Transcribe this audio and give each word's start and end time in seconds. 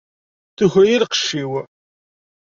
Tuker-iyi 0.57 0.97
lqecc-iw! 1.03 1.51